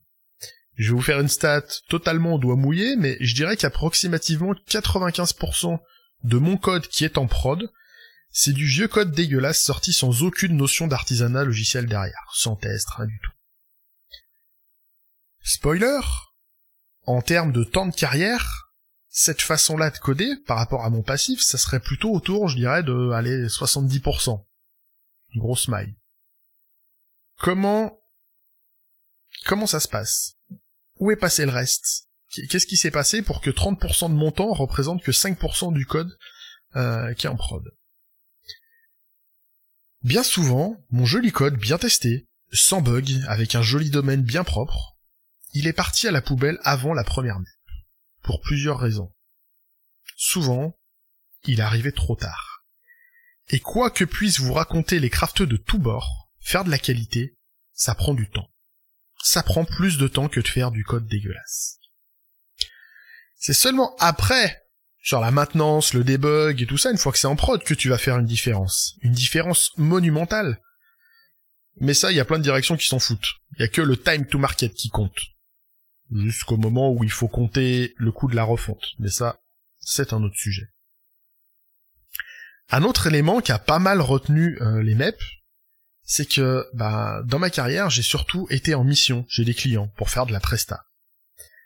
Je 0.78 0.90
vais 0.90 0.96
vous 0.96 1.02
faire 1.02 1.20
une 1.20 1.28
stat 1.28 1.66
totalement 1.90 2.38
doigt 2.38 2.56
mouillé, 2.56 2.96
mais 2.96 3.18
je 3.20 3.34
dirais 3.34 3.58
qu'approximativement 3.58 4.54
95% 4.54 5.80
de 6.24 6.38
mon 6.38 6.58
code 6.58 6.88
qui 6.88 7.04
est 7.04 7.18
en 7.18 7.26
prod, 7.26 7.72
c'est 8.30 8.54
du 8.54 8.68
vieux 8.68 8.88
code 8.88 9.12
dégueulasse 9.12 9.64
sorti 9.64 9.92
sans 9.92 10.22
aucune 10.22 10.56
notion 10.56 10.86
d'artisanat 10.86 11.44
logiciel 11.44 11.88
derrière, 11.88 12.32
sans 12.34 12.56
test, 12.56 12.88
rien 12.96 13.08
du 13.08 13.20
tout. 13.20 13.32
Spoiler, 15.42 16.02
en 17.06 17.24
termes 17.24 17.52
de 17.52 17.64
temps 17.64 17.88
de 17.88 17.96
carrière, 17.96 18.68
cette 19.08 19.42
façon-là 19.42 19.90
de 19.90 19.98
coder, 19.98 20.36
par 20.46 20.58
rapport 20.58 20.86
à 20.86 20.92
mon 20.92 21.02
passif, 21.02 21.42
ça 21.42 21.58
serait 21.58 21.80
plutôt 21.80 22.14
autour, 22.14 22.50
je 22.50 22.58
dirais, 22.58 22.84
de, 22.84 23.12
allez, 23.12 23.48
70%. 23.48 24.46
Une 25.34 25.42
grosse 25.42 25.70
maille. 25.70 25.96
Comment, 27.40 28.00
comment 29.46 29.66
ça 29.66 29.80
se 29.80 29.88
passe? 29.88 30.37
Où 31.00 31.12
est 31.12 31.16
passé 31.16 31.46
le 31.46 31.52
reste? 31.52 32.08
Qu'est-ce 32.50 32.68
qui 32.68 32.78
s'est 32.78 32.92
passé 32.92 33.22
pour 33.22 33.42
que 33.42 33.50
30% 33.50 34.10
de 34.10 34.16
mon 34.16 34.32
temps 34.32 34.52
représente 34.54 35.02
que 35.02 35.12
5% 35.12 35.74
du 35.74 35.86
code 35.86 36.10
euh, 36.76 37.14
qui 37.14 37.26
est 37.26 37.30
en 37.30 37.38
prod? 37.38 37.64
Bien 40.04 40.24
souvent, 40.24 40.76
mon 40.90 41.06
joli 41.06 41.32
code 41.32 41.58
bien 41.58 41.78
testé, 41.78 42.28
sans 42.52 42.82
bug, 42.82 43.22
avec 43.28 43.56
un 43.56 43.62
joli 43.62 43.90
domaine 43.90 44.22
bien 44.22 44.44
propre, 44.44 44.98
il 45.54 45.68
est 45.68 45.74
parti 45.74 46.08
à 46.08 46.12
la 46.12 46.22
poubelle 46.22 46.60
avant 46.64 46.94
la 46.94 47.04
première 47.04 47.40
map. 47.40 47.46
pour 48.22 48.42
plusieurs 48.42 48.80
raisons. 48.80 49.14
Souvent, 50.18 50.78
il 51.46 51.62
arrivait 51.62 51.94
trop 51.94 52.16
tard. 52.16 52.66
Et 53.50 53.60
quoi 53.60 53.90
que 53.90 54.04
puissent 54.04 54.40
vous 54.40 54.54
raconter 54.54 55.00
les 55.00 55.10
crafteux 55.10 55.48
de 55.48 55.56
tous 55.56 55.78
bords, 55.78 56.30
faire 56.40 56.66
de 56.66 56.70
la 56.70 56.78
qualité, 56.78 57.38
ça 57.74 57.96
prend 57.96 58.14
du 58.14 58.30
temps. 58.30 58.52
Ça 59.30 59.44
prend 59.44 59.66
plus 59.66 59.98
de 59.98 60.08
temps 60.08 60.30
que 60.30 60.40
de 60.40 60.48
faire 60.48 60.72
du 60.72 60.86
code 60.86 61.06
dégueulasse. 61.06 61.80
C'est 63.36 63.54
seulement 63.54 63.94
après, 64.00 64.64
sur 65.04 65.20
la 65.20 65.32
maintenance, 65.32 65.94
le 65.94 66.06
debug 66.06 66.62
et 66.62 66.66
tout 66.66 66.78
ça, 66.78 66.92
une 66.92 66.98
fois 66.98 67.12
que 67.12 67.18
c'est 67.18 67.28
en 67.28 67.36
prod, 67.36 67.62
que 67.62 67.74
tu 67.74 67.90
vas 67.90 67.98
faire 67.98 68.18
une 68.20 68.26
différence. 68.26 68.96
Une 69.02 69.12
différence 69.12 69.78
monumentale. 69.78 70.62
Mais 71.82 71.94
ça, 71.94 72.10
il 72.10 72.16
y 72.16 72.22
a 72.22 72.26
plein 72.26 72.38
de 72.38 72.44
directions 72.44 72.78
qui 72.78 72.88
s'en 72.88 73.00
foutent. 73.00 73.34
Il 73.58 73.60
y 73.60 73.66
a 73.66 73.68
que 73.68 73.82
le 73.82 73.98
time 73.98 74.26
to 74.26 74.40
market 74.40 74.74
qui 74.74 74.88
compte. 74.88 75.20
Jusqu'au 76.10 76.56
moment 76.56 76.94
où 76.94 77.04
il 77.04 77.12
faut 77.12 77.28
compter 77.28 77.96
le 77.98 78.14
coût 78.14 78.30
de 78.30 78.36
la 78.36 78.46
refonte. 78.46 78.94
Mais 78.98 79.10
ça, 79.10 79.42
c'est 79.82 80.14
un 80.14 80.24
autre 80.24 80.38
sujet. 80.38 80.70
Un 82.70 82.84
autre 82.84 83.08
élément 83.08 83.42
qui 83.42 83.52
a 83.52 83.60
pas 83.60 83.80
mal 83.80 84.00
retenu 84.00 84.58
euh, 84.62 84.82
les 84.82 84.96
MEP, 84.96 85.20
c'est 86.08 86.26
que 86.26 86.66
bah, 86.74 87.22
dans 87.26 87.38
ma 87.38 87.50
carrière, 87.50 87.90
j'ai 87.90 88.02
surtout 88.02 88.48
été 88.50 88.74
en 88.74 88.86
mission 88.86 89.26
chez 89.28 89.44
des 89.44 89.54
clients 89.54 89.92
pour 89.98 90.10
faire 90.10 90.26
de 90.26 90.32
la 90.32 90.40
presta. 90.40 90.86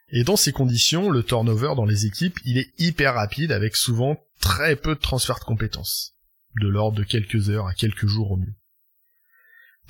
Et 0.09 0.23
dans 0.23 0.35
ces 0.35 0.51
conditions, 0.51 1.09
le 1.09 1.23
turnover 1.23 1.73
dans 1.75 1.85
les 1.85 2.05
équipes, 2.05 2.37
il 2.43 2.57
est 2.57 2.73
hyper 2.79 3.13
rapide 3.13 3.51
avec 3.51 3.75
souvent 3.77 4.17
très 4.41 4.75
peu 4.75 4.95
de 4.95 4.99
transfert 4.99 5.39
de 5.39 5.45
compétences, 5.45 6.15
de 6.59 6.67
l'ordre 6.67 6.97
de 6.97 7.03
quelques 7.03 7.49
heures 7.49 7.67
à 7.67 7.73
quelques 7.73 8.07
jours 8.07 8.31
au 8.31 8.37
mieux. 8.37 8.55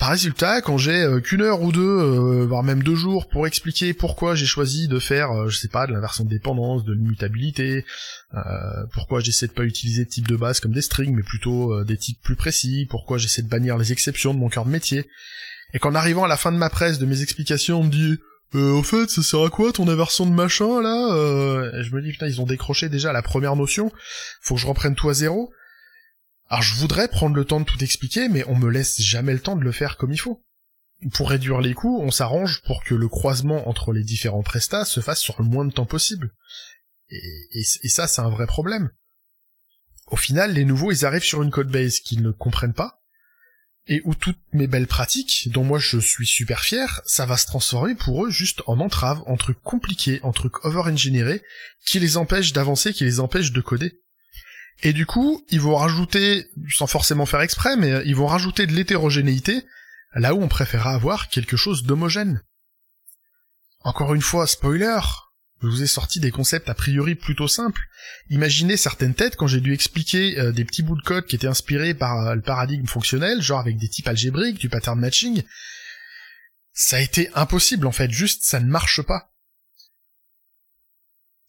Par 0.02 0.10
résultat, 0.10 0.62
quand 0.62 0.80
j'ai 0.80 1.04
euh, 1.04 1.20
qu'une 1.20 1.44
heure 1.44 1.62
ou 1.62 1.72
deux, 1.72 1.80
euh, 1.80 2.44
voire 2.48 2.64
même 2.64 2.82
deux 2.82 2.96
jours 2.96 3.30
pour 3.30 3.46
expliquer 3.46 3.94
pourquoi 3.94 4.34
j'ai 4.34 4.48
choisi 4.48 4.88
de 4.88 4.98
faire, 4.98 5.30
euh, 5.30 5.48
je 5.48 5.60
sais 5.60 5.68
pas, 5.68 5.86
de 5.86 5.94
l'inversion 5.94 6.24
de 6.24 6.30
dépendance, 6.30 6.84
de 6.84 6.94
l'immutabilité, 6.94 7.86
pourquoi 8.94 9.20
j'essaie 9.20 9.46
de 9.46 9.52
pas 9.52 9.62
utiliser 9.64 10.06
de 10.06 10.10
type 10.10 10.28
de 10.28 10.36
base 10.36 10.60
comme 10.60 10.72
des 10.72 10.82
strings, 10.82 11.14
mais 11.14 11.22
plutôt 11.22 11.84
des 11.84 11.98
types 11.98 12.18
plus 12.24 12.36
précis, 12.36 12.88
pourquoi 12.90 13.20
j'essaie 13.20 13.44
de 13.44 13.48
bannir 13.48 13.78
les 13.78 13.92
exceptions 13.92 14.34
de 14.34 14.40
mon 14.40 14.50
cœur 14.50 14.66
de 14.66 14.72
métier, 14.72 15.08
et 15.76 15.78
qu'en 15.78 15.94
arrivant 15.94 16.24
à 16.24 16.28
la 16.28 16.38
fin 16.38 16.52
de 16.52 16.58
ma 16.58 16.72
presse, 16.72 16.98
de 16.98 17.06
mes 17.06 17.22
explications, 17.22 17.82
on 17.82 17.84
me 17.84 17.92
dit 17.92 18.18
euh, 18.56 18.72
au 18.72 18.82
fait, 18.82 19.08
ça 19.08 19.22
sert 19.22 19.44
à 19.44 19.50
quoi 19.50 19.72
ton 19.72 19.88
inversion 19.88 20.26
de 20.26 20.32
machin 20.32 20.82
là 20.82 21.82
Je 21.84 21.96
me 21.96 22.02
dis 22.02 22.12
putain, 22.12 22.26
ils 22.26 22.42
ont 22.42 22.48
décroché 22.48 22.90
déjà 22.90 23.14
la 23.14 23.22
première 23.22 23.56
notion. 23.56 23.92
Faut 24.42 24.56
que 24.56 24.62
je 24.62 24.68
reprenne 24.68 24.96
tout 24.96 25.10
à 25.10 25.14
zéro. 25.14 25.52
Alors 26.52 26.64
je 26.64 26.76
voudrais 26.76 27.08
prendre 27.08 27.38
le 27.38 27.46
temps 27.46 27.62
de 27.62 27.66
tout 27.66 27.82
expliquer, 27.82 28.28
mais 28.28 28.44
on 28.46 28.58
me 28.58 28.70
laisse 28.70 29.02
jamais 29.02 29.32
le 29.32 29.40
temps 29.40 29.56
de 29.56 29.64
le 29.64 29.72
faire 29.72 29.96
comme 29.96 30.12
il 30.12 30.20
faut. 30.20 30.44
Pour 31.14 31.30
réduire 31.30 31.62
les 31.62 31.74
coûts, 31.74 32.02
on 32.02 32.12
s'arrange 32.12 32.62
pour 32.64 32.84
que 32.84 32.94
le 32.94 33.08
croisement 33.08 33.70
entre 33.70 33.94
les 33.94 34.04
différents 34.04 34.44
prestats 34.44 34.84
se 34.84 35.00
fasse 35.00 35.22
sur 35.22 35.42
le 35.42 35.48
moins 35.48 35.64
de 35.64 35.72
temps 35.72 35.86
possible. 35.86 36.34
Et, 37.10 37.64
ça, 37.64 38.06
c'est 38.06 38.20
un 38.20 38.30
vrai 38.30 38.48
problème. 38.48 38.92
Au 40.08 40.18
final, 40.18 40.54
les 40.54 40.66
nouveaux, 40.66 40.92
ils 40.92 41.06
arrivent 41.06 41.24
sur 41.24 41.42
une 41.42 41.52
codebase 41.52 42.02
qu'ils 42.02 42.22
ne 42.22 42.32
comprennent 42.32 42.74
pas, 42.74 43.02
et 43.88 44.02
où 44.04 44.14
toutes 44.14 44.42
mes 44.52 44.68
belles 44.68 44.88
pratiques, 44.88 45.48
dont 45.54 45.64
moi 45.64 45.80
je 45.80 46.00
suis 46.00 46.28
super 46.28 46.60
fier, 46.60 47.02
ça 47.06 47.26
va 47.26 47.38
se 47.38 47.46
transformer 47.46 47.96
pour 47.96 48.26
eux 48.26 48.30
juste 48.30 48.62
en 48.68 48.82
entrave, 48.82 49.24
en 49.26 49.38
trucs 49.38 49.62
compliqués, 49.62 50.20
en 50.22 50.34
trucs 50.34 50.66
over-engineerés, 50.66 51.44
qui 51.86 52.02
les 52.02 52.18
empêchent 52.18 52.52
d'avancer, 52.52 52.92
qui 52.92 53.06
les 53.06 53.22
empêchent 53.22 53.54
de 53.54 53.62
coder. 53.62 54.02
Et 54.84 54.94
du 54.94 55.06
coup, 55.06 55.46
ils 55.50 55.62
vont 55.62 55.76
rajouter, 55.76 56.48
sans 56.70 56.88
forcément 56.88 57.26
faire 57.26 57.42
exprès, 57.42 57.76
mais 57.78 57.92
euh, 57.92 58.04
ils 58.06 58.16
vont 58.16 58.28
rajouter 58.28 58.66
de 58.66 58.74
l'hétérogénéité, 58.74 59.64
là 60.16 60.34
où 60.34 60.42
on 60.42 60.48
préférera 60.48 60.94
avoir 60.94 61.30
quelque 61.30 61.58
chose 61.58 61.84
d'homogène. 61.84 62.42
Encore 63.82 64.14
une 64.14 64.22
fois, 64.22 64.48
spoiler, 64.48 65.00
je 65.62 65.68
vous 65.68 65.84
ai 65.84 65.88
sorti 65.88 66.20
des 66.20 66.32
concepts 66.32 66.70
a 66.70 66.74
priori 66.74 67.16
plutôt 67.16 67.48
simples. 67.48 67.82
Imaginez 68.30 68.78
certaines 68.78 69.14
têtes 69.14 69.36
quand 69.36 69.48
j'ai 69.48 69.62
dû 69.62 69.74
expliquer 69.74 70.40
euh, 70.40 70.52
des 70.52 70.66
petits 70.66 70.82
bouts 70.82 70.98
de 70.98 71.04
code 71.04 71.26
qui 71.26 71.36
étaient 71.36 71.48
inspirés 71.48 71.94
par 71.94 72.28
euh, 72.28 72.36
le 72.36 72.42
paradigme 72.42 72.88
fonctionnel, 72.88 73.42
genre 73.42 73.60
avec 73.60 73.78
des 73.78 73.90
types 73.90 74.08
algébriques, 74.08 74.60
du 74.60 74.70
pattern 74.70 75.00
matching. 75.00 75.44
Ça 76.74 76.98
a 76.98 77.00
été 77.00 77.30
impossible 77.36 77.86
en 77.86 77.92
fait, 77.92 78.10
juste 78.12 78.44
ça 78.44 78.60
ne 78.60 78.66
marche 78.66 79.02
pas. 79.02 79.31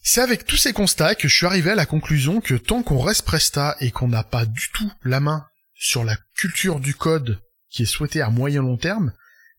C'est 0.05 0.21
avec 0.21 0.45
tous 0.45 0.57
ces 0.57 0.73
constats 0.73 1.15
que 1.15 1.29
je 1.29 1.35
suis 1.35 1.47
arrivé 1.47 1.71
à 1.71 1.77
la 1.77 1.87
conclusion 1.87 2.41
que 2.41 2.55
tant 2.55 2.83
qu'on 2.83 3.01
reste 3.01 3.23
Presta 3.25 3.77
et 3.79 3.93
qu'on 3.93 4.09
n'a 4.09 4.25
pas 4.25 4.47
du 4.47 4.69
tout 4.75 4.93
la 5.05 5.21
main 5.21 5.47
sur 5.75 6.03
la 6.03 6.17
culture 6.37 6.81
du 6.81 6.93
code 6.93 7.41
qui 7.71 7.85
est 7.85 7.87
souhaitée 7.87 8.21
à 8.21 8.29
moyen 8.29 8.63
long 8.63 8.77
terme, 8.77 9.13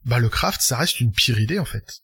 bah 0.04 0.20
le 0.20 0.28
craft 0.28 0.62
ça 0.62 0.78
reste 0.78 1.00
une 1.00 1.14
pire 1.14 1.40
idée 1.40 1.60
en 1.60 1.66
fait. 1.66 2.02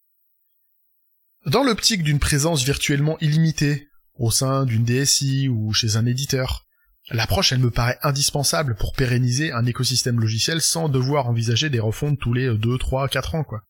Dans 1.45 1.63
l'optique 1.63 2.01
d'une 2.01 2.19
présence 2.19 2.63
virtuellement 2.63 3.17
illimitée 3.19 3.89
au 4.13 4.31
sein 4.31 4.65
d'une 4.65 4.85
DSI 4.85 5.49
ou 5.49 5.73
chez 5.73 5.97
un 5.97 6.05
éditeur, 6.05 6.65
l'approche 7.11 7.51
elle 7.51 7.59
me 7.59 7.71
paraît 7.71 7.99
indispensable 8.03 8.75
pour 8.75 8.93
pérenniser 8.93 9.51
un 9.51 9.65
écosystème 9.65 10.21
logiciel 10.21 10.61
sans 10.61 10.87
devoir 10.87 11.27
envisager 11.27 11.69
des 11.69 11.79
refontes 11.81 12.19
tous 12.19 12.33
les 12.33 12.57
2, 12.57 12.77
3, 12.77 13.09
4 13.09 13.35
ans 13.35 13.43
quoi. 13.43 13.63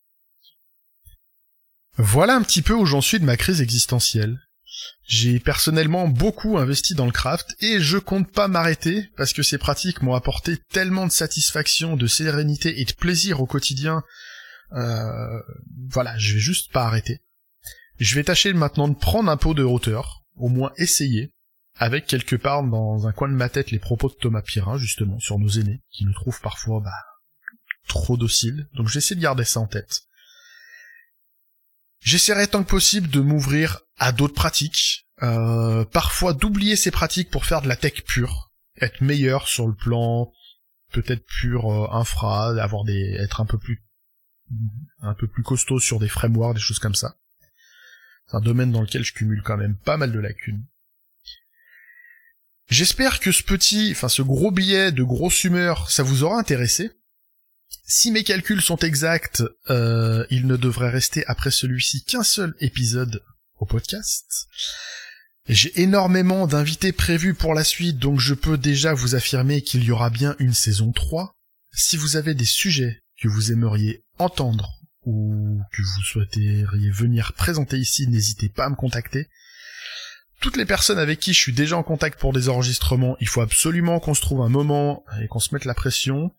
Voilà 1.97 2.35
un 2.35 2.43
petit 2.43 2.61
peu 2.61 2.73
où 2.73 2.85
j'en 2.85 3.01
suis 3.01 3.19
de 3.19 3.25
ma 3.25 3.35
crise 3.35 3.61
existentielle. 3.61 4.39
J'ai 5.05 5.39
personnellement 5.39 6.07
beaucoup 6.07 6.57
investi 6.57 6.93
dans 6.93 7.05
le 7.05 7.11
craft 7.11 7.55
et 7.59 7.79
je 7.79 7.97
compte 7.97 8.31
pas 8.31 8.47
m'arrêter 8.47 9.09
parce 9.17 9.33
que 9.33 9.43
ces 9.43 9.57
pratiques 9.57 10.01
m'ont 10.01 10.13
apporté 10.13 10.57
tellement 10.71 11.07
de 11.07 11.11
satisfaction, 11.11 11.95
de 11.95 12.07
sérénité 12.07 12.79
et 12.79 12.85
de 12.85 12.93
plaisir 12.93 13.41
au 13.41 13.45
quotidien. 13.45 14.03
Euh, 14.73 15.41
voilà, 15.89 16.17
je 16.17 16.35
vais 16.35 16.39
juste 16.39 16.71
pas 16.71 16.85
arrêter. 16.85 17.21
Je 17.97 18.15
vais 18.15 18.23
tâcher 18.23 18.53
maintenant 18.53 18.87
de 18.87 18.95
prendre 18.95 19.29
un 19.29 19.37
pot 19.37 19.53
de 19.53 19.63
hauteur, 19.63 20.23
au 20.35 20.47
moins 20.47 20.71
essayer, 20.77 21.33
avec 21.75 22.05
quelque 22.05 22.35
part 22.35 22.63
dans 22.63 23.07
un 23.07 23.11
coin 23.11 23.29
de 23.29 23.33
ma 23.33 23.49
tête 23.49 23.71
les 23.71 23.79
propos 23.79 24.09
de 24.09 24.13
Thomas 24.13 24.41
Pirin 24.41 24.77
justement 24.77 25.19
sur 25.19 25.39
nos 25.39 25.49
aînés 25.49 25.81
qui 25.91 26.05
nous 26.05 26.13
trouvent 26.13 26.41
parfois 26.41 26.81
bah, 26.81 26.91
trop 27.87 28.15
dociles. 28.15 28.67
Donc 28.73 28.87
j'essaie 28.87 29.15
de 29.15 29.21
garder 29.21 29.43
ça 29.43 29.59
en 29.59 29.67
tête. 29.67 30.01
J'essaierai 32.01 32.47
tant 32.47 32.63
que 32.63 32.69
possible 32.69 33.09
de 33.09 33.19
m'ouvrir 33.19 33.81
à 33.97 34.11
d'autres 34.11 34.33
pratiques, 34.33 35.07
euh, 35.21 35.83
parfois 35.85 36.33
d'oublier 36.33 36.75
ces 36.75 36.91
pratiques 36.91 37.29
pour 37.29 37.45
faire 37.45 37.61
de 37.61 37.67
la 37.67 37.75
tech 37.75 38.03
pure, 38.05 38.51
être 38.81 39.01
meilleur 39.01 39.47
sur 39.47 39.67
le 39.67 39.75
plan 39.75 40.31
peut-être 40.91 41.25
pur 41.25 41.71
euh, 41.71 41.87
infra, 41.91 42.49
avoir 42.61 42.83
des 42.83 43.15
être 43.19 43.41
un 43.41 43.45
peu 43.45 43.57
plus 43.57 43.83
un 45.01 45.13
peu 45.13 45.27
plus 45.27 45.43
costaud 45.43 45.79
sur 45.79 45.99
des 45.99 46.09
frameworks, 46.09 46.55
des 46.55 46.61
choses 46.61 46.79
comme 46.79 46.95
ça. 46.95 47.15
C'est 48.25 48.37
un 48.37 48.41
domaine 48.41 48.71
dans 48.71 48.81
lequel 48.81 49.03
je 49.03 49.13
cumule 49.13 49.43
quand 49.43 49.57
même 49.57 49.75
pas 49.75 49.97
mal 49.97 50.11
de 50.11 50.19
lacunes. 50.19 50.65
J'espère 52.67 53.19
que 53.19 53.31
ce 53.31 53.43
petit, 53.43 53.91
enfin 53.91 54.09
ce 54.09 54.21
gros 54.21 54.51
billet 54.51 54.91
de 54.91 55.03
gros 55.03 55.29
humeur, 55.29 55.89
ça 55.91 56.03
vous 56.03 56.23
aura 56.23 56.39
intéressé. 56.39 56.91
Si 57.85 58.11
mes 58.11 58.23
calculs 58.23 58.61
sont 58.61 58.77
exacts, 58.77 59.43
euh, 59.69 60.25
il 60.29 60.47
ne 60.47 60.57
devrait 60.57 60.89
rester 60.89 61.25
après 61.27 61.51
celui-ci 61.51 62.03
qu'un 62.03 62.23
seul 62.23 62.55
épisode 62.59 63.23
au 63.57 63.65
podcast. 63.65 64.47
J'ai 65.47 65.81
énormément 65.81 66.45
d'invités 66.45 66.91
prévus 66.91 67.33
pour 67.33 67.53
la 67.53 67.63
suite, 67.63 67.97
donc 67.97 68.19
je 68.19 68.35
peux 68.35 68.57
déjà 68.57 68.93
vous 68.93 69.15
affirmer 69.15 69.61
qu'il 69.63 69.83
y 69.83 69.91
aura 69.91 70.09
bien 70.09 70.35
une 70.39 70.53
saison 70.53 70.91
3. 70.91 71.35
Si 71.71 71.97
vous 71.97 72.15
avez 72.15 72.35
des 72.35 72.45
sujets 72.45 73.01
que 73.21 73.27
vous 73.27 73.51
aimeriez 73.51 74.03
entendre 74.19 74.79
ou 75.05 75.59
que 75.73 75.81
vous 75.81 76.03
souhaiteriez 76.03 76.91
venir 76.91 77.33
présenter 77.33 77.77
ici, 77.77 78.07
n'hésitez 78.07 78.49
pas 78.49 78.65
à 78.65 78.69
me 78.69 78.75
contacter 78.75 79.27
toutes 80.39 80.55
les 80.55 80.65
personnes 80.65 80.99
avec 80.99 81.19
qui 81.19 81.33
je 81.33 81.39
suis 81.39 81.53
déjà 81.53 81.77
en 81.77 81.83
contact 81.83 82.19
pour 82.19 82.31
des 82.31 82.49
enregistrements, 82.49 83.17
il 83.19 83.27
faut 83.27 83.41
absolument 83.41 83.99
qu'on 83.99 84.13
se 84.13 84.21
trouve 84.21 84.41
un 84.41 84.49
moment 84.49 85.03
et 85.21 85.27
qu'on 85.27 85.39
se 85.39 85.53
mette 85.53 85.65
la 85.65 85.73
pression 85.73 86.31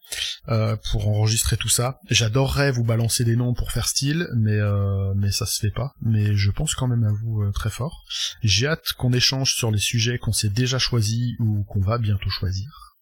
euh, 0.49 0.77
pour 0.91 1.09
enregistrer 1.09 1.57
tout 1.57 1.69
ça. 1.69 2.01
J'adorerais 2.09 2.71
vous 2.71 2.85
balancer 2.85 3.25
des 3.25 3.37
noms 3.37 3.53
pour 3.53 3.73
faire 3.73 3.89
style, 3.89 4.29
mais 4.35 4.57
euh, 4.57 5.13
mais 5.17 5.31
ça 5.31 5.47
se 5.47 5.61
fait 5.61 5.71
pas. 5.71 5.95
Mais 6.01 6.35
je 6.35 6.51
pense 6.51 6.75
quand 6.75 6.89
même 6.89 7.05
à 7.05 7.13
vous 7.13 7.43
euh, 7.43 7.53
très 7.53 7.71
fort. 7.71 8.05
J'ai 8.43 8.69
hâte 8.69 8.93
qu'on 8.97 9.13
échange 9.13 9.55
sur 9.55 9.71
les 9.71 9.79
sujets 9.79 10.19
qu'on 10.19 10.33
s'est 10.33 10.49
déjà 10.49 10.79
choisis 10.79 11.35
ou 11.39 11.65
qu'on 11.65 11.81
va 11.81 11.99
bientôt 11.99 12.31
choisir. 12.31 12.97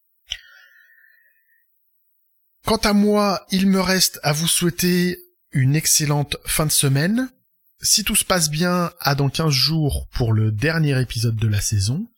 Quant 2.67 2.77
à 2.77 2.93
moi, 2.93 3.47
il 3.51 3.69
me 3.69 3.81
reste 3.81 4.19
à 4.23 4.33
vous 4.33 4.49
souhaiter 4.49 5.19
une 5.53 5.77
excellente 5.77 6.37
fin 6.45 6.67
de 6.67 6.73
semaine. 6.73 7.31
Si 7.81 8.03
tout 8.03 8.17
se 8.17 8.25
passe 8.25 8.51
bien, 8.51 8.91
à 8.99 9.15
dans 9.15 9.29
15 9.29 9.51
jours 9.51 10.09
pour 10.13 10.33
le 10.33 10.51
dernier 10.51 11.01
épisode 11.01 11.37
de 11.37 11.47
la 11.47 11.61
saison. 11.61 12.09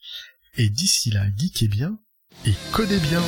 Et 0.56 0.70
d'ici 0.70 1.10
là, 1.10 1.24
geekez 1.36 1.68
bien 1.68 1.98
et 2.46 2.54
codez 2.72 2.98
bien. 2.98 3.22